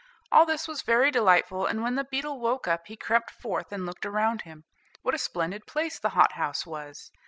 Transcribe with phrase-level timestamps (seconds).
[0.31, 3.85] All this was very delightful, and when the beetle woke up he crept forth and
[3.85, 4.63] looked around him.
[5.03, 7.11] What a splendid place the hothouse was!